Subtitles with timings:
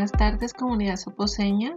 [0.00, 1.76] Buenas tardes comunidad soposeña.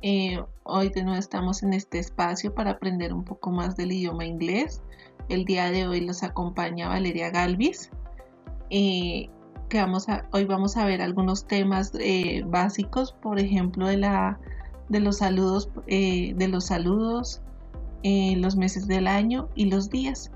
[0.00, 4.24] Eh, hoy de nuevo estamos en este espacio para aprender un poco más del idioma
[4.24, 4.80] inglés.
[5.28, 7.90] El día de hoy los acompaña Valeria Galvis.
[8.70, 9.28] Eh,
[9.68, 14.38] que vamos a, hoy vamos a ver algunos temas eh, básicos, por ejemplo, de, la,
[14.88, 17.42] de los saludos, de los saludos,
[18.04, 20.30] los meses del año y los días.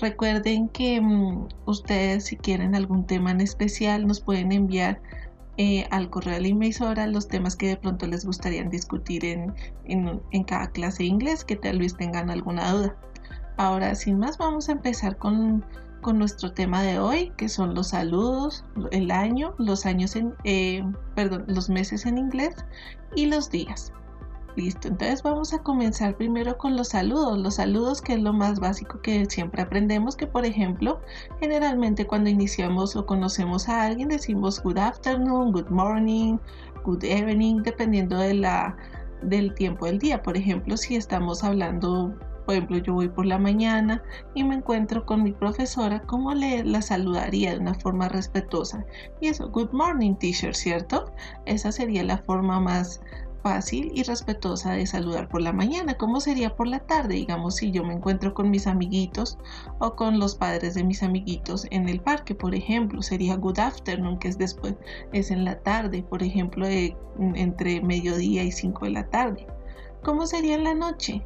[0.00, 5.00] Recuerden que mm, ustedes si quieren algún tema en especial nos pueden enviar
[5.58, 9.54] eh, al correo de la emisora los temas que de pronto les gustaría discutir en,
[9.84, 12.96] en, cada clase de inglés que tal vez tengan alguna duda.
[13.58, 15.64] Ahora, sin más, vamos a empezar con,
[16.00, 20.82] con nuestro tema de hoy, que son los saludos, el año, los años en, eh,
[21.14, 22.54] perdón, los meses en inglés
[23.14, 23.92] y los días.
[24.54, 27.38] Listo, entonces vamos a comenzar primero con los saludos.
[27.38, 31.00] Los saludos que es lo más básico que siempre aprendemos, que por ejemplo,
[31.40, 36.36] generalmente cuando iniciamos o conocemos a alguien decimos good afternoon, good morning,
[36.84, 38.76] good evening, dependiendo de la,
[39.22, 40.22] del tiempo del día.
[40.22, 44.02] Por ejemplo, si estamos hablando, por ejemplo, yo voy por la mañana
[44.34, 48.84] y me encuentro con mi profesora, ¿cómo le la saludaría de una forma respetuosa?
[49.18, 51.10] Y eso, good morning teacher, ¿cierto?
[51.46, 53.00] Esa sería la forma más
[53.42, 55.94] fácil y respetuosa de saludar por la mañana.
[55.94, 57.14] ¿Cómo sería por la tarde?
[57.14, 59.38] Digamos, si yo me encuentro con mis amiguitos
[59.78, 64.18] o con los padres de mis amiguitos en el parque, por ejemplo, sería good afternoon,
[64.18, 64.74] que es después,
[65.12, 66.66] es en la tarde, por ejemplo,
[67.18, 69.46] entre mediodía y 5 de la tarde.
[70.02, 71.22] ¿Cómo sería en la noche?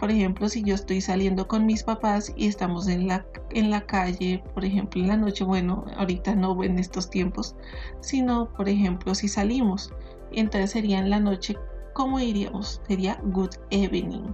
[0.00, 3.82] Por ejemplo, si yo estoy saliendo con mis papás y estamos en la, en la
[3.82, 7.54] calle, por ejemplo, en la noche, bueno, ahorita no en estos tiempos,
[8.00, 9.92] sino, por ejemplo, si salimos
[10.38, 11.56] entonces sería en la noche,
[11.92, 12.80] ¿cómo diríamos?
[12.86, 14.32] Sería good evening.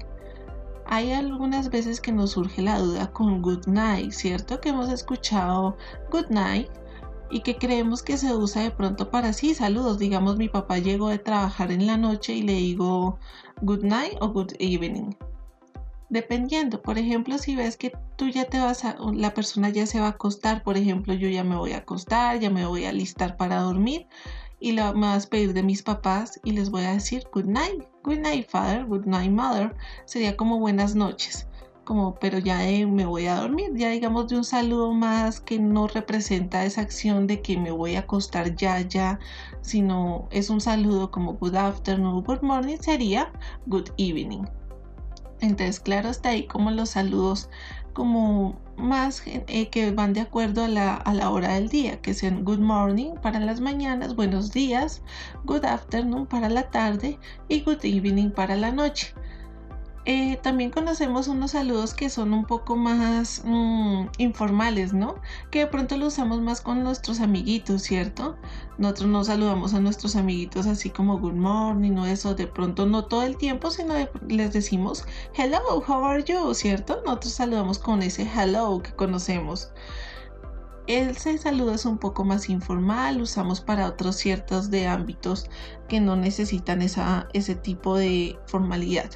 [0.86, 4.61] Hay algunas veces que nos surge la duda con good night, ¿cierto?
[4.61, 5.77] Que hemos escuchado
[6.12, 6.70] good night
[7.30, 9.98] y que creemos que se usa de pronto para sí, saludos.
[9.98, 13.19] Digamos, mi papá llegó de trabajar en la noche y le digo
[13.62, 15.11] good night o good evening.
[16.08, 19.98] Dependiendo, por ejemplo, si ves que tú ya te vas a, la persona ya se
[19.98, 22.92] va a acostar, por ejemplo, yo ya me voy a acostar, ya me voy a
[22.92, 24.06] listar para dormir,
[24.61, 27.84] y me vas a pedir de mis papás y les voy a decir good night,
[28.02, 29.74] good night father, good night mother,
[30.06, 31.46] sería como buenas noches,
[31.84, 35.89] como pero ya me voy a dormir, ya digamos de un saludo más que no
[35.89, 39.18] representa esa acción de que me voy a acostar ya ya,
[39.61, 43.33] sino es un saludo como good afternoon, good morning sería
[43.67, 44.44] good evening.
[45.40, 47.50] Entonces, claro, está ahí como los saludos
[47.96, 52.12] como más eh, que van de acuerdo a la, a la, hora del día, que
[52.12, 55.01] sean good morning para las mañanas, buenos días,
[55.45, 57.18] good afternoon para la tarde
[57.48, 59.14] y good evening para la noche.
[60.08, 65.17] Eh, también conocemos unos saludos que son un poco más mm, informales, ¿no?
[65.50, 68.36] Que de pronto lo usamos más con nuestros amiguitos, ¿cierto?
[68.78, 73.06] Nosotros no saludamos a nuestros amiguitos así como good morning no eso, de pronto no
[73.06, 73.94] todo el tiempo, sino
[74.28, 75.58] les decimos hello,
[75.89, 77.02] how are you, ¿cierto?
[77.05, 79.73] Nosotros saludamos con ese hello que conocemos.
[80.86, 85.50] Ese saludo es un poco más informal, usamos para otros ciertos de ámbitos
[85.88, 89.11] que no necesitan esa, ese tipo de formalidad.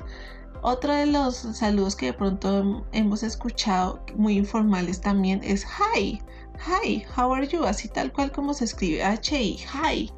[0.62, 6.20] Otro de los saludos que de pronto hemos escuchado muy informales también es hi.
[6.66, 7.64] Hi, how are you?
[7.64, 10.12] Así tal cual como se escribe H-I, hi.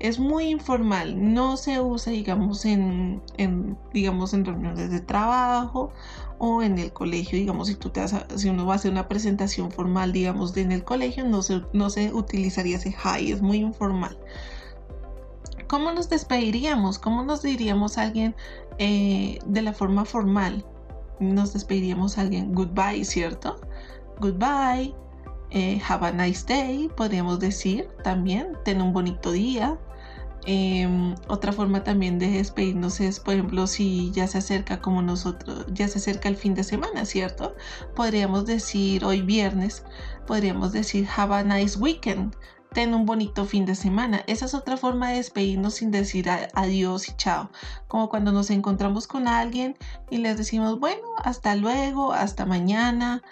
[0.00, 3.22] Es muy informal, no se usa, digamos, en,
[3.94, 5.92] digamos, en reuniones de trabajo
[6.38, 8.02] o en el colegio, digamos, si tú te
[8.36, 11.62] si uno va a hacer una presentación formal, digamos, de en el colegio, no se,
[11.72, 14.18] no se utilizaría ese hi, es muy informal.
[15.68, 16.98] ¿Cómo nos despediríamos?
[16.98, 18.34] ¿Cómo nos diríamos a alguien
[18.78, 20.64] eh, de la forma formal?
[21.18, 23.60] Nos despediríamos a alguien goodbye, ¿cierto?
[24.20, 24.94] Goodbye,
[25.50, 29.78] eh, have a nice day, podríamos decir también, ten un bonito día.
[30.48, 35.66] Em, otra forma también de despedirnos es, por ejemplo, si ya se acerca como nosotros,
[35.72, 37.56] ya se acerca el fin de semana, ¿cierto?
[37.96, 39.82] Podríamos decir hoy viernes,
[40.24, 42.36] podríamos decir have a nice weekend,
[42.72, 44.22] ten un bonito fin de semana.
[44.26, 47.50] Esa es otra forma de despedirnos sin decir adiós y chao.
[47.88, 49.76] Como cuando nos encontramos con alguien
[50.10, 53.22] y les decimos, bueno, hasta luego, hasta mañana.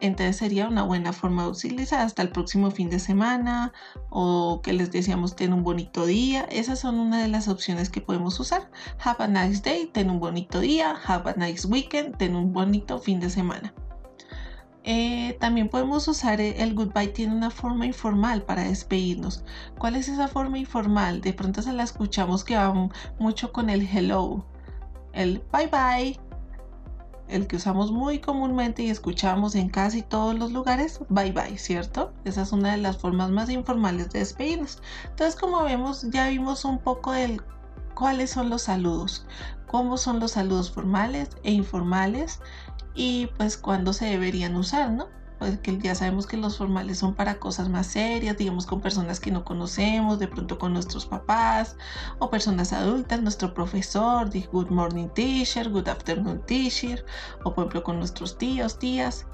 [0.00, 3.72] Entonces sería una buena forma de utilizar hasta el próximo fin de semana
[4.10, 6.42] o que les decíamos ten un bonito día.
[6.50, 8.70] Esas son una de las opciones que podemos usar.
[9.02, 10.94] Have a nice day, ten un bonito día.
[11.04, 13.74] Have a nice weekend, ten un bonito fin de semana.
[14.90, 19.44] Eh, también podemos usar el goodbye, tiene una forma informal para despedirnos.
[19.76, 21.20] ¿Cuál es esa forma informal?
[21.20, 22.72] De pronto se la escuchamos que va
[23.18, 24.46] mucho con el hello,
[25.12, 26.18] el bye bye.
[27.28, 32.14] el que usamos muy comúnmente y escuchamos en casi todos los lugares, bye bye, ¿cierto?
[32.24, 34.80] Esa es una de las formas más informales de despedirnos.
[35.04, 37.42] Entonces, como vemos, ya vimos un poco del
[37.94, 39.26] cuáles son los saludos,
[39.66, 42.40] cómo son los saludos formales e informales
[42.98, 45.06] y pues cuándo se deberían usar, ¿no?
[45.38, 49.20] Pues que ya sabemos que los formales son para cosas más serias, digamos con personas
[49.20, 51.76] que no conocemos, de pronto con nuestros papás
[52.18, 57.06] o personas adultas, nuestro profesor, good morning teacher, good afternoon teacher,
[57.44, 59.26] o por ejemplo con nuestros tíos, tías,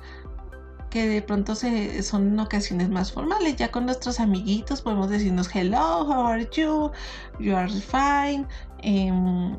[0.90, 3.56] que de pronto se, son en ocasiones más formales.
[3.56, 6.92] Ya con nuestros amiguitos podemos decirnos hello, how are you,
[7.40, 8.46] you are fine.
[8.82, 9.56] Em,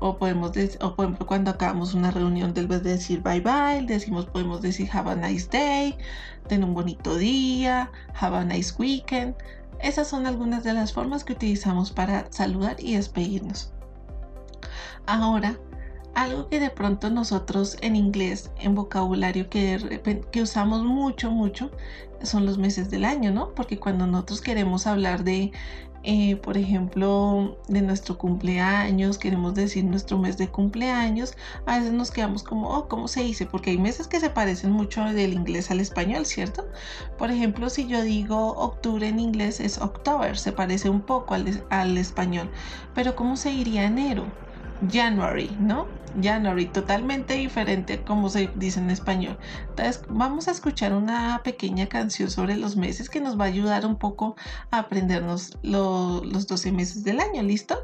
[0.00, 3.84] o podemos o por ejemplo cuando acabamos una reunión del vez de decir bye bye,
[3.86, 5.96] decimos podemos decir have a nice day,
[6.46, 9.34] ten un bonito día, have a nice weekend.
[9.80, 13.72] Esas son algunas de las formas que utilizamos para saludar y despedirnos.
[15.06, 15.56] Ahora,
[16.14, 21.70] algo que de pronto nosotros en inglés, en vocabulario que, que usamos mucho, mucho,
[22.22, 23.54] son los meses del año, ¿no?
[23.54, 25.52] Porque cuando nosotros queremos hablar de
[26.04, 31.34] eh, por ejemplo, de nuestro cumpleaños, queremos decir nuestro mes de cumpleaños,
[31.66, 33.46] a veces nos quedamos como, oh, ¿cómo se dice?
[33.46, 36.66] Porque hay meses que se parecen mucho del inglés al español, ¿cierto?
[37.18, 41.98] Por ejemplo, si yo digo octubre en inglés es October, se parece un poco al,
[41.98, 42.50] español,
[42.94, 44.26] pero ¿cómo se diría enero?
[44.90, 45.86] January, ¿no?
[46.20, 49.38] January, totalmente diferente como se dice en español.
[49.68, 53.86] Entonces, vamos a escuchar una pequeña canción sobre los meses que nos va a ayudar
[53.86, 54.36] un poco
[54.70, 57.78] a aprendernos los 12 meses del año, ¿listo?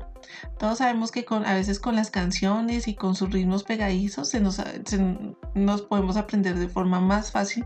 [0.58, 4.32] Todos sabemos que con, a veces con las canciones y con sus ritmos pegadizos
[5.54, 7.64] nos podemos aprender de forma más fácil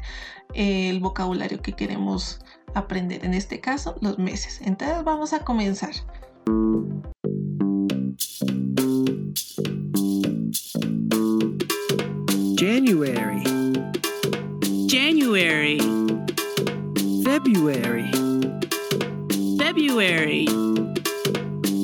[0.54, 2.40] eh, el vocabulario que queremos
[2.74, 4.60] aprender, en este caso los meses.
[4.62, 5.92] Entonces vamos a comenzar.
[12.58, 13.40] January.
[14.88, 15.78] January.
[17.22, 18.10] February.
[19.58, 20.48] February.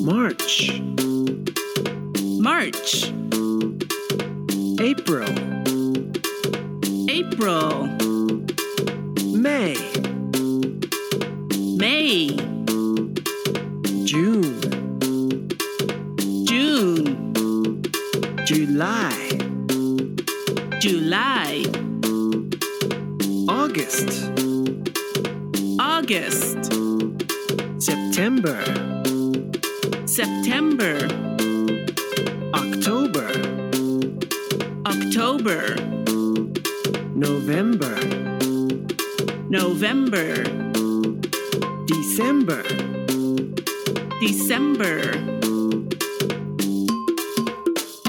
[0.03, 0.81] March.
[2.41, 3.05] March.
[4.81, 5.29] April.
[7.09, 7.94] April.
[26.25, 26.73] August.
[27.77, 28.59] September.
[30.07, 30.97] September.
[32.53, 33.29] October.
[34.87, 35.75] October.
[37.13, 37.95] November.
[39.49, 40.43] November.
[41.85, 42.63] December.
[44.19, 45.11] December.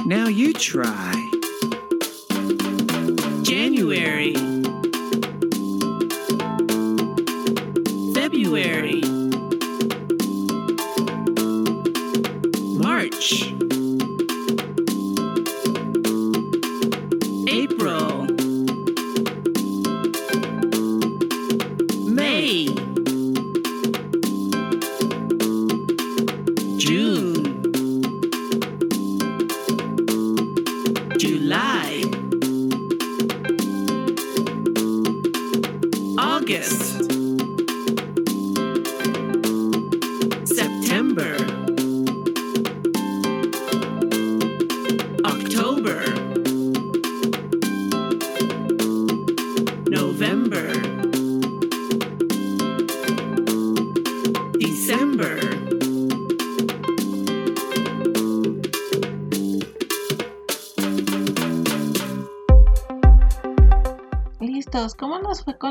[0.06, 1.25] Now you try.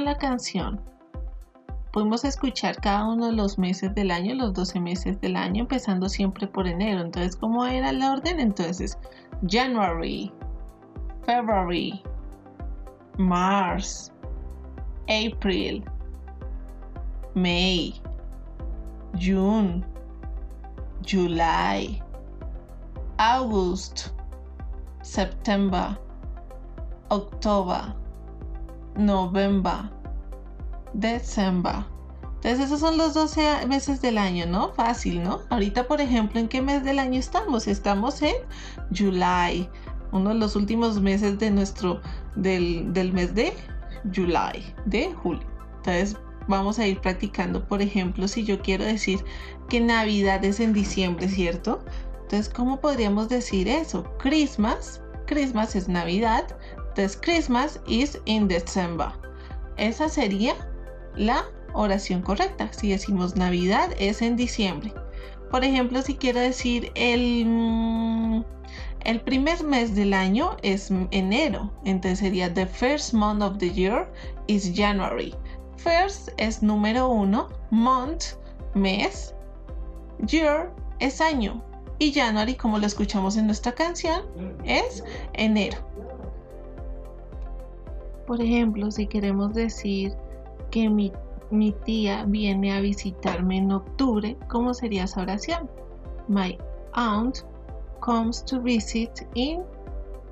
[0.05, 0.79] La canción?
[1.91, 6.07] Pudimos escuchar cada uno de los meses del año, los 12 meses del año, empezando
[6.09, 7.01] siempre por enero.
[7.01, 8.39] Entonces, ¿cómo era el orden?
[8.39, 8.97] Entonces,
[9.49, 10.31] January,
[11.25, 12.03] February,
[13.17, 14.11] March,
[15.07, 15.83] April,
[17.33, 17.99] May,
[19.19, 19.83] June,
[21.09, 22.03] July,
[23.17, 24.09] August,
[25.01, 25.97] September,
[27.09, 27.95] October,
[28.97, 29.89] November,
[30.93, 31.75] December.
[32.35, 34.71] Entonces esos son los 12 meses del año, ¿no?
[34.73, 35.41] Fácil, ¿no?
[35.49, 37.67] Ahorita, por ejemplo, ¿en qué mes del año estamos?
[37.67, 38.35] Estamos en
[38.95, 39.67] July,
[40.11, 42.01] uno de los últimos meses de nuestro,
[42.35, 43.53] del, del mes de
[44.13, 45.47] July, de julio.
[45.77, 49.25] Entonces vamos a ir practicando, por ejemplo, si yo quiero decir
[49.67, 51.83] que Navidad es en diciembre, ¿cierto?
[52.21, 54.03] Entonces, ¿cómo podríamos decir eso?
[54.19, 56.45] Christmas Christmas es Navidad.
[56.95, 59.09] Entonces Christmas is in December.
[59.75, 60.55] Esa sería
[61.17, 62.71] la oración correcta.
[62.71, 64.93] Si decimos Navidad es en diciembre.
[65.51, 68.45] Por ejemplo, si quiero decir el, mm,
[69.01, 71.69] el primer mes del año es enero.
[71.83, 74.09] Entonces sería the first month of the year
[74.47, 75.35] is January.
[75.75, 78.37] First es número uno, month,
[78.73, 79.35] mes,
[80.25, 80.71] year
[81.01, 81.61] es año
[81.99, 84.21] y January, como lo escuchamos en nuestra canción,
[84.63, 85.77] es enero.
[88.27, 90.13] Por ejemplo, si queremos decir
[90.71, 91.11] que mi,
[91.51, 95.69] mi tía viene a visitarme en octubre, ¿cómo sería esa oración?
[96.27, 96.57] My
[96.93, 97.39] aunt
[97.99, 99.61] comes to visit in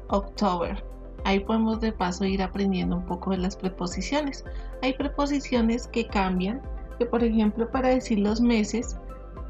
[0.10, 0.84] October.
[1.26, 4.44] Ahí podemos de paso ir aprendiendo un poco de las preposiciones.
[4.82, 6.62] Hay preposiciones que cambian,
[6.98, 8.98] que por ejemplo para decir los meses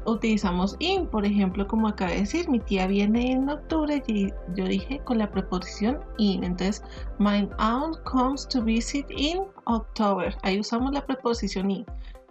[0.06, 4.64] utilizamos in, por ejemplo, como acaba de decir, mi tía viene en octubre y yo
[4.64, 6.44] dije con la preposición in.
[6.44, 6.82] Entonces,
[7.18, 10.36] my aunt comes to visit in October.
[10.42, 11.86] Ahí usamos la preposición in.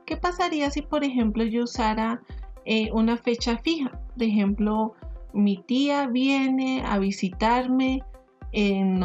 [0.06, 2.22] ¿Qué pasaría si, por ejemplo, yo usara
[2.66, 3.92] eh, una fecha fija?
[4.14, 4.94] Por ejemplo,
[5.34, 8.04] mi tía viene a visitarme
[8.52, 9.02] en,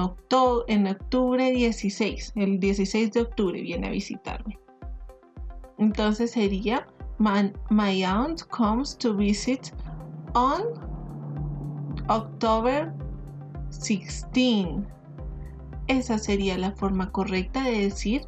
[0.68, 2.32] en octubre 16.
[2.37, 4.58] El 16 de octubre viene a visitarme.
[5.78, 6.87] Entonces sería
[7.18, 9.72] My, my aunt comes to visit
[10.34, 10.62] on
[12.08, 12.92] October
[13.70, 14.87] 16.
[15.88, 18.22] Esa sería la forma correcta de decir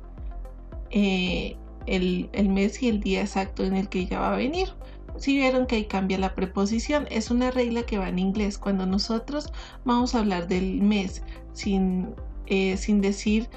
[0.91, 1.57] eh,
[1.87, 4.69] el, el, mes y el día exacto en el que ella va a venir.
[5.19, 8.59] Si vieron que ahí cambia la preposición, es una regla que va en inglés.
[8.59, 9.53] Cuando nosotros
[9.85, 12.15] vamos a hablar del mes sin,
[12.47, 13.49] eh, sin decir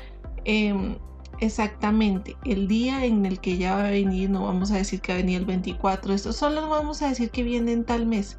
[0.46, 0.98] eh,
[1.46, 5.14] exactamente el día en el que ya va a venir, no vamos a decir que
[5.14, 8.38] va a venir el 24, esto solo vamos a decir que viene en tal mes.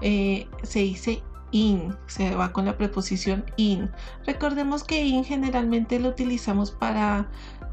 [0.00, 3.90] Eh, se dice in, se va con la preposición in.
[4.26, 7.28] Recordemos que in generalmente lo utilizamos para,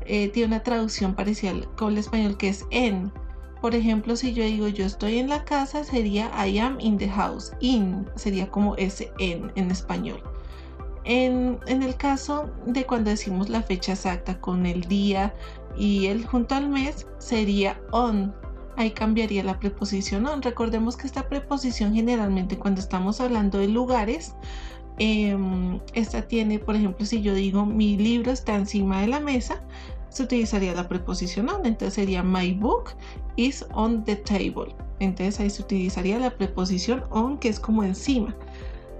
[0.05, 3.11] eh, tiene una traducción parecida con el español que es en.
[3.61, 7.09] Por ejemplo, si yo digo yo estoy en la casa, sería I am in the
[7.09, 7.51] house.
[7.59, 10.30] In sería como ese en en español.
[11.03, 15.33] En, el caso de cuando decimos la fecha exacta con el día
[15.75, 18.33] y el junto al mes sería on.
[18.77, 20.41] Ahí cambiaría la preposición on.
[20.41, 24.35] Recordemos que esta preposición generalmente cuando estamos hablando de lugares,
[24.99, 29.63] em, esta tiene, por ejemplo, si yo digo mi libro está encima de la mesa,
[30.09, 31.65] se utilizaría la preposición on.
[31.65, 32.91] Entonces sería my book
[33.37, 34.75] is on the table.
[34.99, 38.35] Entonces ahí se utilizaría la preposición on que es como encima.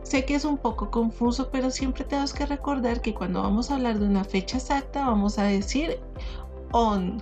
[0.04, 3.76] Sé que es un poco confuso, pero siempre tenemos que recordar que cuando vamos a
[3.76, 6.00] hablar de una fecha exacta, vamos a decir
[6.72, 7.22] on,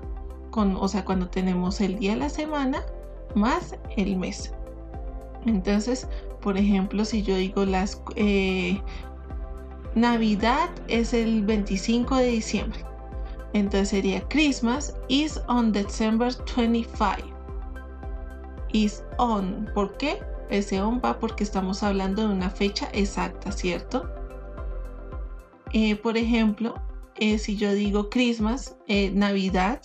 [0.52, 2.84] con, o sea, cuando tenemos el día de la semana
[3.36, 4.54] más el mes.
[5.46, 6.08] Entonces,
[6.42, 8.82] por ejemplo, si yo digo las eh,
[9.96, 12.86] Navidad es el 25 de diciembre.
[13.54, 17.36] Entonces sería Christmas is on December 25.
[18.72, 19.68] Is on.
[19.74, 20.20] ¿Por qué?
[20.50, 24.10] Ese on va porque estamos hablando de una fecha exacta, ¿cierto?
[25.74, 26.76] Eh, por ejemplo,
[27.18, 29.82] eh, si yo digo Christmas, eh, Navidad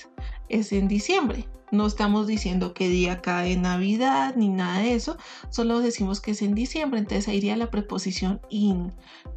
[0.48, 1.48] es en diciembre.
[1.70, 5.16] No estamos diciendo qué día cae Navidad ni nada de eso,
[5.50, 8.92] solo decimos que es en diciembre, entonces ahí iría la preposición in.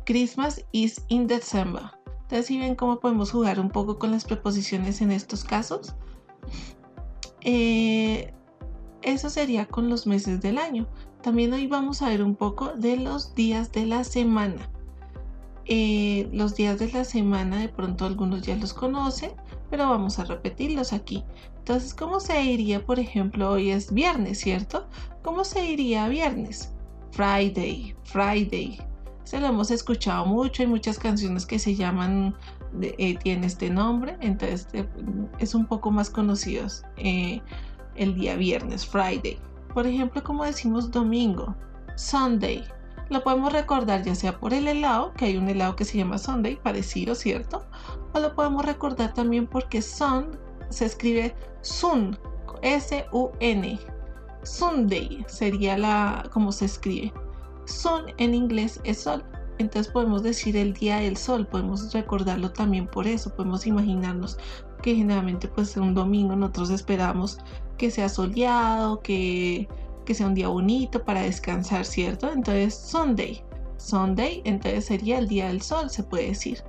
[0.06, 1.84] Christmas is in December.
[2.24, 5.96] Entonces, si ven cómo podemos jugar un poco con las preposiciones en estos casos.
[9.02, 10.88] eso sería con los meses del año.
[11.28, 14.70] También hoy vamos a ver un poco de los días de la semana.
[15.66, 19.32] Eh, los días de la semana de pronto algunos ya los conocen,
[19.70, 21.26] pero vamos a repetirlos aquí.
[21.58, 24.88] Entonces, ¿cómo se diría, por ejemplo, hoy es viernes, ¿cierto?
[25.22, 26.74] ¿Cómo se diría viernes?
[27.12, 28.80] Friday, Friday.
[29.26, 32.38] Se lo hemos escuchado mucho, hay muchas canciones que se llaman,
[32.82, 34.88] eh, tienen este nombre, entonces eh,
[35.40, 39.38] es un poco más conocido el día viernes, Friday.
[39.78, 41.54] Por ejemplo, como decimos domingo,
[41.96, 42.64] Sunday.
[43.12, 46.18] Lo podemos recordar ya sea por el helado, que hay un helado que se llama
[46.18, 47.64] Sunday, parecido, ¿cierto?
[48.14, 50.32] O lo podemos recordar también porque sun
[50.70, 52.18] se escribe sun,
[52.64, 53.80] S-U-N.
[54.42, 57.14] Sunday sería la como se escribe.
[57.66, 59.24] Sun en inglés es sol.
[59.60, 64.40] Entonces podemos decir el día del sol, podemos recordarlo también por eso, podemos imaginarnos
[64.82, 67.38] que generalmente pues un domingo nosotros esperamos
[67.78, 69.68] que sea soleado, que,
[70.08, 72.32] sea un día bonito para descansar, ¿cierto?
[72.32, 73.44] Entonces, Sunday.
[73.78, 76.64] Sunday, entonces sería el día del sol, se puede decir.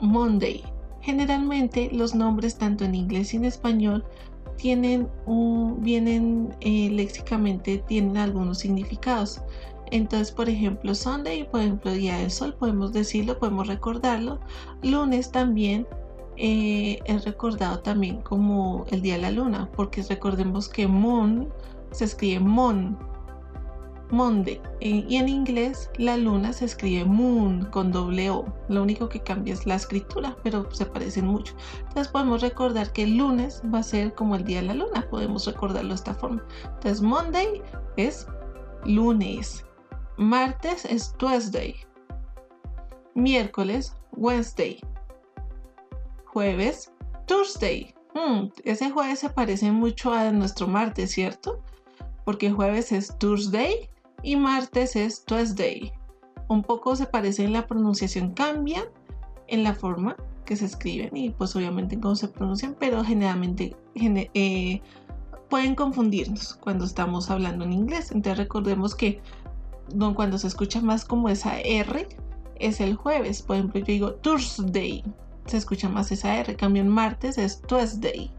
[0.00, 0.64] Monday.
[1.00, 4.04] Generalmente los nombres tanto en inglés y en español
[4.56, 9.42] tienen un, vienen eh, léxicamente tienen algunos significados.
[9.90, 14.40] Entonces, por ejemplo, Sunday, por ejemplo, Día del Sol, podemos decirlo, podemos recordarlo.
[14.82, 15.86] Lunes también
[16.36, 21.48] eh, es recordado también como el Día de la Luna, porque recordemos que Moon
[21.90, 22.98] se escribe Mon,
[24.10, 24.60] Monday.
[24.80, 28.44] Y en inglés la luna se escribe moon con doble O.
[28.68, 31.54] Lo único que cambia es la escritura, pero se parecen mucho.
[31.80, 35.06] Entonces podemos recordar que el lunes va a ser como el día de la luna.
[35.10, 36.44] Podemos recordarlo de esta forma.
[36.64, 37.62] Entonces Monday
[37.96, 38.26] es
[38.84, 39.64] lunes.
[40.16, 41.74] Martes es Tuesday.
[43.14, 44.80] Miércoles, Wednesday.
[46.34, 46.92] Jueves,
[47.26, 47.94] Thursday.
[48.12, 51.62] Hmm, ese jueves se parece mucho a nuestro martes, ¿cierto?
[52.24, 53.88] Porque jueves es Thursday
[54.24, 55.92] y martes es Tuesday.
[56.48, 58.84] Un poco se parece en la pronunciación, cambian
[59.46, 63.76] en la forma que se escriben y pues obviamente en cómo se pronuncian, pero generalmente
[63.94, 64.82] eh,
[65.48, 68.10] pueden confundirnos cuando estamos hablando en inglés.
[68.10, 69.20] Entonces recordemos que
[70.16, 72.08] cuando se escucha más como esa R
[72.56, 73.40] es el jueves.
[73.40, 75.04] Por ejemplo, yo digo Thursday,
[75.46, 76.56] se escucha más esa R.
[76.56, 78.30] Cambio en martes es Tuesday,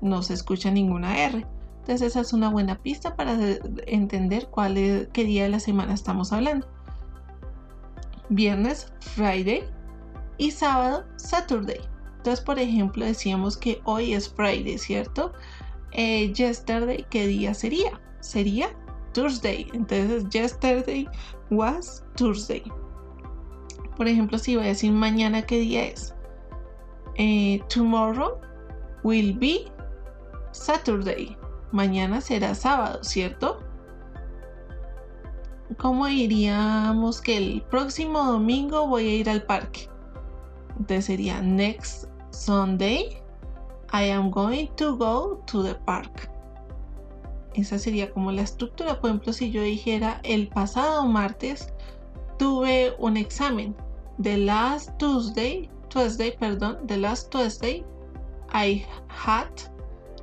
[0.00, 1.46] no se escucha ninguna R.
[1.80, 3.36] Entonces esa es una buena pista para
[3.86, 6.66] entender cuál es, qué día de la semana estamos hablando.
[8.28, 9.64] Viernes, Friday
[10.38, 11.80] y sábado, Saturday.
[12.18, 15.32] Entonces, por ejemplo, decíamos que hoy es Friday, ¿cierto?
[15.92, 17.98] Eh, yesterday, ¿qué día sería?
[18.20, 18.68] Sería
[19.14, 19.66] Thursday.
[19.72, 21.08] Entonces, yesterday
[21.50, 22.62] was Thursday.
[23.96, 26.14] Por ejemplo, si voy a decir mañana, ¿qué día es?
[27.16, 28.40] Eh, tomorrow
[29.02, 29.70] will be
[30.52, 31.36] Saturday
[31.72, 33.58] mañana será sábado, ¿cierto?
[35.78, 39.88] ¿Cómo diríamos que el próximo domingo voy a ir al parque?
[40.78, 43.22] Entonces sería next Sunday
[43.92, 46.30] I am going to go to the park.
[47.54, 49.00] Esa sería como la estructura.
[49.00, 51.72] Por ejemplo, si yo dijera el pasado martes
[52.38, 53.74] tuve un examen.
[54.22, 57.84] The last Tuesday, Tuesday, perdón, the last Tuesday
[58.52, 59.50] I had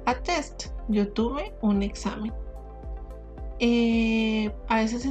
[0.05, 2.33] a test yo tuve un examen.
[3.59, 5.05] Eh, a veces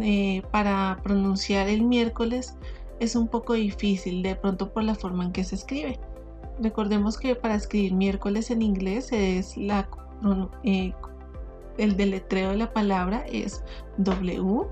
[0.00, 2.56] eh, para pronunciar el miércoles
[3.00, 5.98] es un poco difícil, de pronto por la forma en que se escribe.
[6.60, 9.88] Recordemos que para escribir miércoles en inglés es la,
[10.64, 10.92] eh,
[11.78, 13.64] el deletreo de la palabra es
[13.98, 14.66] W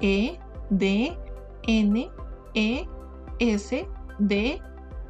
[0.00, 0.38] E
[0.70, 1.16] D
[1.66, 2.10] N
[2.54, 2.88] E
[3.38, 3.86] S
[4.18, 4.62] D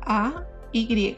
[0.06, 1.16] A Y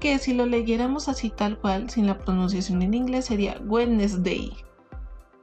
[0.00, 4.52] que si lo leyéramos así tal cual, sin la pronunciación en inglés, sería Wednesday.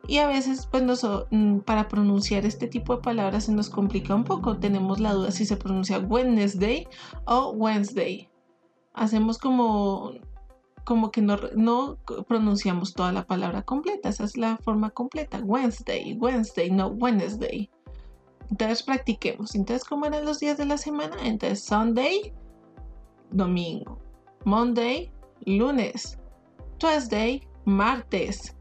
[0.07, 0.83] Y a veces, pues,
[1.31, 4.57] mm, para pronunciar este tipo de palabras se nos complica un poco.
[4.57, 6.87] Tenemos la duda si se pronuncia Wednesday
[7.25, 8.29] o Wednesday.
[8.93, 10.11] Hacemos como,
[10.83, 11.97] como que no, no
[12.27, 14.09] pronunciamos toda la palabra completa.
[14.09, 15.39] Esa es la forma completa.
[15.39, 17.69] Wednesday, Wednesday, no Wednesday.
[18.51, 19.55] Entonces practiquemos.
[19.55, 21.15] Entonces, ¿cómo eran los días de la semana?
[21.23, 22.33] Entonces, Sunday,
[23.33, 23.99] domingo.
[24.45, 25.11] Monday,
[25.45, 26.17] lunes.
[26.77, 28.55] Tuesday, martes.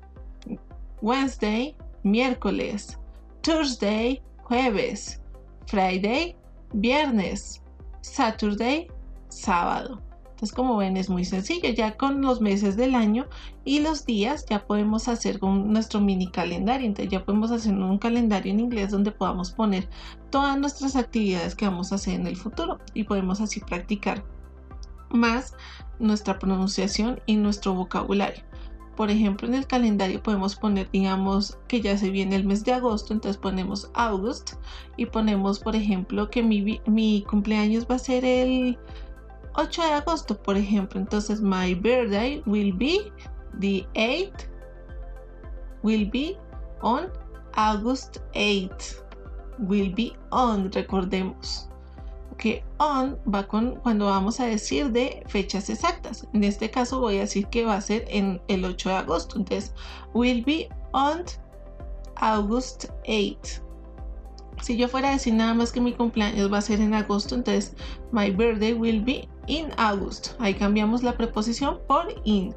[1.00, 2.98] Wednesday, miércoles.
[3.42, 5.20] Thursday, jueves.
[5.66, 6.36] Friday,
[6.74, 7.62] viernes.
[8.00, 8.88] Saturday,
[9.28, 10.00] sábado.
[10.42, 11.70] Entonces, como ven, es muy sencillo.
[11.70, 13.26] Ya con los meses del año
[13.64, 16.86] y los días ya podemos hacer con nuestro mini calendario.
[16.86, 19.88] Entonces, ya podemos hacer un calendario en inglés donde podamos poner
[20.30, 24.24] todas nuestras actividades que vamos a hacer en el futuro y podemos así practicar
[25.12, 25.54] más
[25.98, 28.42] nuestra pronunciación y nuestro vocabulario.
[28.96, 32.74] Por ejemplo, en el calendario podemos poner, digamos, que ya se viene el mes de
[32.74, 34.54] agosto, entonces ponemos August
[34.98, 38.78] y ponemos, por ejemplo, que mi, mi cumpleaños va a ser el
[39.54, 41.00] 8 de agosto, por ejemplo.
[41.00, 43.10] Entonces, my birthday will be
[43.60, 44.46] the 8th,
[45.82, 46.36] will be
[46.82, 47.10] on
[47.54, 49.02] August 8th,
[49.58, 51.71] will be on, recordemos
[52.42, 56.26] que on va con cuando vamos a decir de fechas exactas.
[56.32, 59.38] En este caso voy a decir que va a ser en el 8 de agosto.
[59.38, 59.72] Entonces,
[60.12, 61.22] will be on
[62.16, 63.62] August 8.
[64.60, 67.36] Si yo fuera a decir nada más que mi cumpleaños va a ser en agosto,
[67.36, 67.76] entonces
[68.10, 70.30] my birthday will be in August.
[70.40, 72.52] Ahí cambiamos la preposición por in.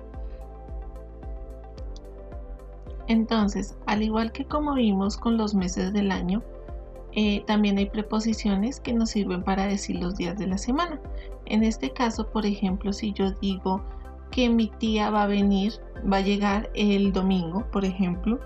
[3.08, 6.42] Entonces, al igual que como vimos con los meses del año,
[7.18, 11.00] eh, también hay preposiciones que nos sirven para decir los días de la semana.
[11.46, 13.82] En este caso, por ejemplo, si yo digo
[14.32, 15.74] que mi tía va a venir,
[16.12, 18.40] va a llegar el domingo, por ejemplo,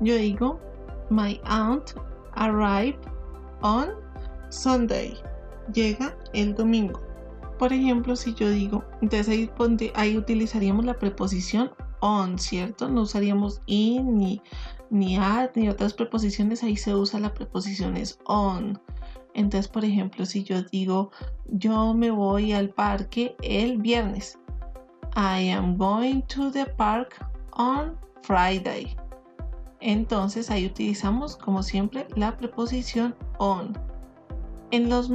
[0.00, 0.58] yo digo,
[1.08, 1.92] my aunt
[2.32, 2.98] arrived
[3.62, 3.90] on
[4.50, 5.16] Sunday.
[5.72, 7.00] Llega el domingo.
[7.58, 9.50] Por ejemplo, si yo digo, entonces ahí,
[9.94, 12.88] ahí utilizaríamos la preposición on, ¿cierto?
[12.88, 14.42] No usaríamos in ni,
[14.90, 18.80] ni at ni otras preposiciones, ahí se usa la preposición es on.
[19.34, 21.10] Entonces, por ejemplo, si yo digo,
[21.46, 24.38] yo me voy al parque el viernes.
[25.14, 27.16] I am going to the park
[27.52, 28.96] on Friday.
[29.80, 33.78] Entonces ahí utilizamos, como siempre, la preposición on.
[34.72, 35.10] En los,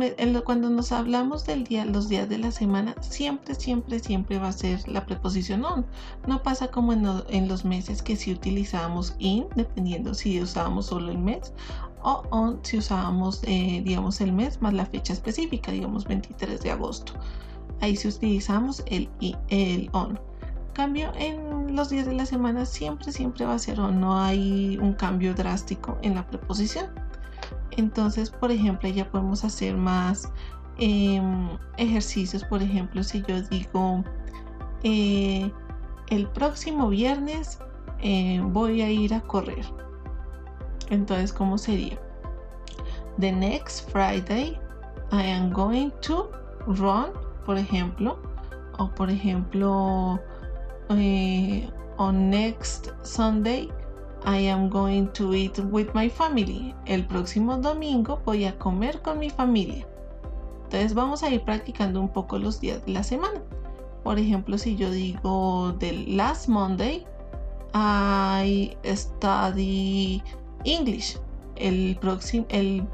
[0.45, 4.53] cuando nos hablamos del día, los días de la semana, siempre, siempre, siempre va a
[4.53, 5.85] ser la preposición on.
[6.25, 11.17] No pasa como en, los meses que si utilizamos in, dependiendo si usábamos solo el
[11.17, 11.53] mes,
[12.01, 16.71] o on si usábamos, eh, digamos, el mes más la fecha específica, digamos 23 de
[16.71, 17.13] agosto.
[17.81, 19.09] Ahí si utilizamos el,
[19.49, 20.17] el on.
[20.71, 23.99] Cambio en los días de la semana siempre, siempre va a ser on.
[23.99, 27.10] No hay un cambio drástico en la preposición.
[27.77, 30.31] Entonces, por ejemplo, ya podemos hacer más
[30.77, 32.43] em, ejercicios.
[32.43, 34.03] Por ejemplo, si yo digo
[34.83, 35.51] eh,
[36.09, 37.59] el próximo viernes
[37.99, 39.65] eh, voy a ir a correr.
[40.89, 41.99] Entonces, ¿cómo sería?
[43.19, 44.59] The next Friday
[45.11, 46.31] I am going to
[46.65, 47.11] run,
[47.45, 48.17] por ejemplo.
[48.77, 50.19] O por ejemplo,
[50.89, 53.69] eh, on next Sunday
[54.25, 56.75] I am going to eat with my family.
[56.85, 59.87] El próximo domingo voy a comer con mi familia.
[60.65, 63.41] Entonces vamos a ir practicando un poco los días de la semana.
[64.03, 67.05] Por ejemplo, si yo digo del last Monday,
[67.73, 70.23] I study
[70.63, 71.17] English.
[71.55, 72.85] El, próximo, el,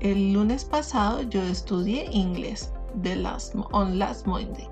[0.00, 4.68] el lunes pasado yo estudié inglés de last, on last Monday.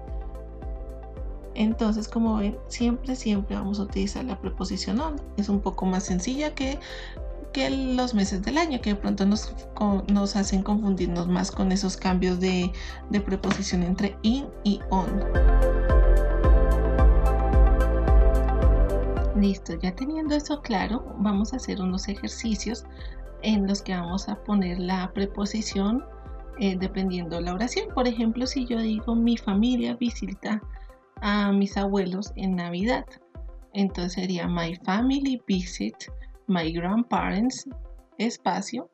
[1.60, 5.16] Entonces, como ven, siempre, siempre vamos a utilizar la preposición on.
[5.36, 6.78] Es un poco más sencilla que,
[7.52, 9.54] que los meses del año, que de pronto nos,
[10.10, 12.72] nos hacen confundirnos más con esos cambios de,
[13.10, 15.22] de preposición entre in y on.
[19.38, 22.84] Listo, ya teniendo eso claro, vamos a hacer unos ejercicios
[23.42, 26.06] en los que vamos a poner la preposición
[26.58, 27.88] eh, dependiendo la oración.
[27.94, 30.62] Por ejemplo, si yo digo mi familia visita
[31.20, 33.04] a mis abuelos en Navidad.
[33.72, 35.94] Entonces sería my family visit
[36.46, 37.66] my grandparents
[38.18, 38.90] espacio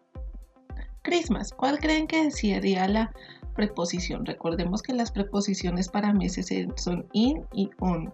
[1.02, 1.52] Christmas.
[1.52, 3.12] ¿Cuál creen que sería la
[3.54, 4.26] preposición?
[4.26, 8.12] Recordemos que las preposiciones para meses son in y on.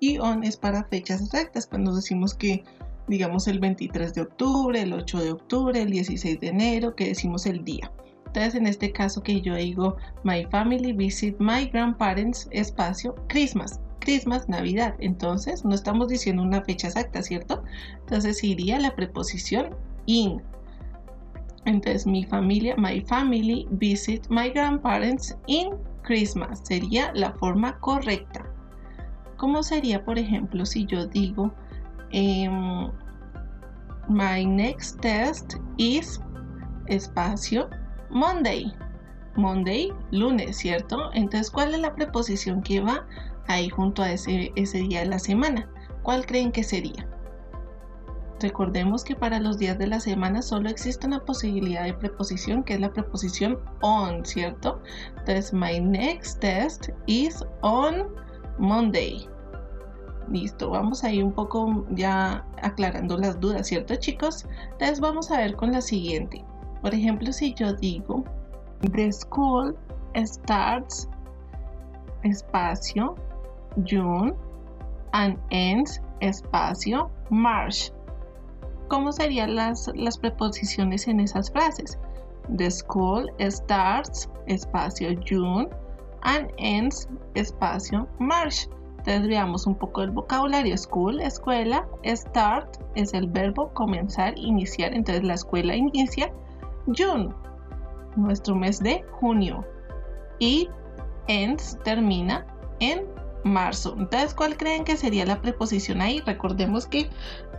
[0.00, 2.62] Y on es para fechas exactas, cuando decimos que
[3.08, 7.46] digamos el 23 de octubre, el 8 de octubre, el 16 de enero, que decimos
[7.46, 7.90] el día.
[8.36, 13.80] Entonces, en este caso que yo digo, my family visit my grandparents, espacio, Christmas.
[14.00, 14.94] Christmas, Navidad.
[14.98, 17.62] Entonces, no estamos diciendo una fecha exacta, ¿cierto?
[18.00, 20.42] Entonces, iría la preposición in.
[21.64, 25.70] Entonces, mi familia, my family visit my grandparents in
[26.02, 26.60] Christmas.
[26.62, 28.44] Sería la forma correcta.
[29.38, 31.54] ¿Cómo sería, por ejemplo, si yo digo,
[32.10, 32.90] em,
[34.10, 36.20] my next test is
[36.86, 37.70] espacio
[38.10, 38.74] Monday.
[39.36, 41.10] Monday, lunes, ¿cierto?
[41.12, 43.06] Entonces, ¿cuál es la preposición que va
[43.46, 45.68] ahí junto a ese, ese día de la semana?
[46.02, 47.06] ¿Cuál creen que sería?
[48.40, 52.74] Recordemos que para los días de la semana solo existe una posibilidad de preposición que
[52.74, 54.82] es la preposición on, ¿cierto?
[55.18, 58.08] Entonces, my next test is on
[58.58, 59.26] Monday.
[60.30, 64.44] Listo, vamos ahí un poco ya aclarando las dudas, ¿cierto chicos?
[64.72, 66.44] Entonces vamos a ver con la siguiente.
[66.86, 68.22] Por ejemplo, si yo digo,
[68.92, 69.76] the school
[70.14, 71.08] starts
[72.22, 73.16] espacio
[73.84, 74.32] June
[75.10, 77.92] and ends espacio March.
[78.86, 81.98] ¿Cómo serían las, las preposiciones en esas frases?
[82.56, 85.68] The school starts espacio June
[86.22, 88.68] and ends espacio March.
[88.98, 90.78] Entonces veamos un poco el vocabulario.
[90.78, 91.84] School, escuela.
[92.04, 94.94] Start es el verbo comenzar, iniciar.
[94.94, 96.32] Entonces la escuela inicia
[96.86, 97.28] June,
[98.16, 99.64] nuestro mes de junio.
[100.38, 100.68] Y
[101.28, 102.46] ends termina
[102.80, 103.06] en
[103.44, 103.94] marzo.
[103.98, 106.20] Entonces, ¿cuál creen que sería la preposición ahí?
[106.20, 107.08] Recordemos que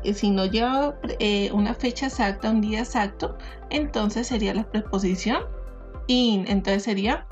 [0.04, 3.38] eh, si no lleva eh, una fecha exacta, un día exacto,
[3.70, 5.44] entonces sería la preposición
[6.08, 6.46] in.
[6.48, 7.26] Entonces sería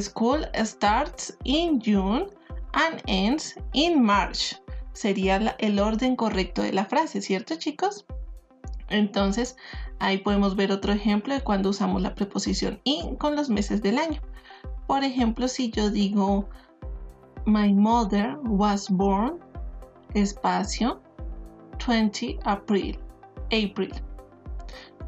[0.00, 2.26] School starts in June
[2.72, 4.60] and ends in March.
[4.92, 8.06] Sería el orden correcto de la frase, ¿cierto chicos?
[8.88, 9.56] Entonces,
[9.98, 13.98] ahí podemos ver otro ejemplo de cuando usamos la preposición in con los meses del
[13.98, 14.20] año.
[14.86, 16.48] Por ejemplo, si yo digo
[17.46, 19.38] My mother was born,
[20.14, 21.00] espacio,
[21.86, 22.98] 20 April,
[23.46, 23.92] April.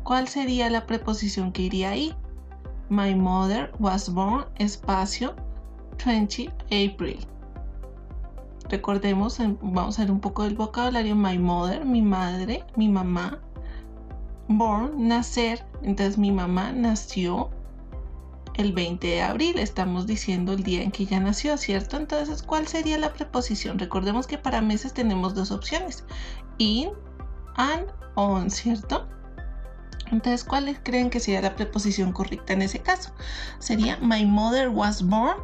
[0.04, 2.14] ¿Cuál sería la preposición que iría ahí?
[2.88, 5.34] My mother was born, espacio,
[6.04, 7.18] 20 April.
[8.68, 11.14] recordemos, vamos a ver un poco del vocabulario.
[11.16, 13.40] My mother, mi madre, mi mamá.
[14.48, 15.64] Born, nacer.
[15.82, 17.50] Entonces mi mamá nació
[18.54, 19.58] el 20 de abril.
[19.58, 21.96] Estamos diciendo el día en que ella nació, ¿cierto?
[21.96, 23.78] Entonces, ¿cuál sería la preposición?
[23.78, 26.04] Recordemos que para meses tenemos dos opciones.
[26.58, 26.90] In,
[27.56, 29.06] and, on, ¿cierto?
[30.10, 33.12] Entonces, ¿cuál creen que sería la preposición correcta en ese caso?
[33.58, 35.36] Sería My mother was born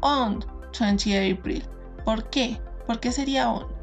[0.00, 0.44] on
[0.78, 1.64] 20 April.
[2.04, 2.60] ¿Por qué?
[2.86, 3.75] ¿Por qué sería on?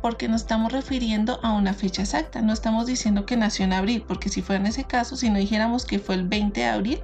[0.00, 4.04] Porque nos estamos refiriendo a una fecha exacta, no estamos diciendo que nació en abril,
[4.06, 7.00] porque si fuera en ese caso, si no dijéramos que fue el 20 de abril,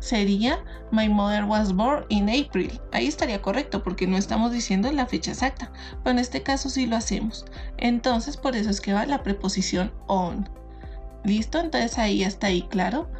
[0.00, 0.58] sería
[0.90, 2.80] My mother was born in April.
[2.92, 5.70] Ahí estaría correcto, porque no estamos diciendo la fecha exacta,
[6.02, 7.44] pero en este caso sí lo hacemos.
[7.76, 10.48] Entonces, por eso es que va la preposición on.
[11.24, 11.58] ¿Listo?
[11.58, 13.10] Entonces ahí está ahí, claro.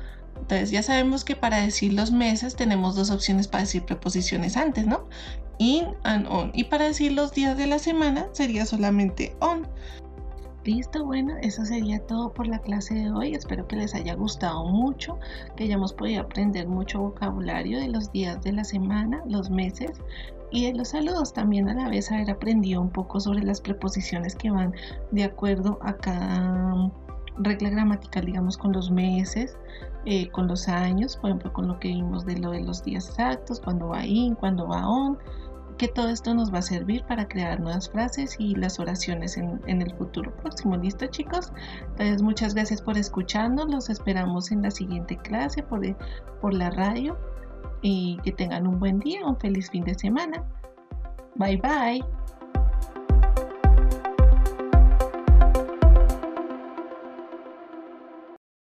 [0.48, 4.86] Entonces ya sabemos que para decir los meses tenemos dos opciones para decir preposiciones antes,
[4.86, 5.06] ¿no?
[5.58, 6.52] In and on.
[6.54, 9.68] Y para decir los días de la semana sería solamente on.
[10.64, 13.34] Listo, bueno, eso sería todo por la clase de hoy.
[13.34, 15.18] Espero que les haya gustado mucho,
[15.54, 20.00] que hayamos podido aprender mucho vocabulario de los días de la semana, los meses
[20.50, 21.34] y de los saludos.
[21.34, 24.72] También a la vez haber aprendido un poco sobre las preposiciones que van
[25.10, 26.90] de acuerdo a cada
[27.38, 29.56] regla gramatical, digamos, con los meses,
[30.04, 33.08] eh, con los años, por ejemplo, con lo que vimos de lo de los días
[33.08, 35.18] exactos, cuando va in, cuando va on,
[35.78, 39.60] que todo esto nos va a servir para crear nuevas frases y las oraciones en,
[39.66, 40.76] el futuro próximo.
[40.76, 41.52] ¿Listo, chicos?
[41.90, 43.70] Entonces, muchas gracias por escucharnos.
[43.70, 45.80] Los esperamos en la siguiente clase por,
[46.40, 47.16] por la radio
[47.80, 50.44] y que tengan un buen día, un feliz fin de semana.
[51.36, 52.17] Bye bye.